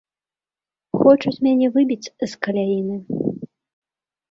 [1.01, 2.95] Хочуць мяне выбіць з каляіны.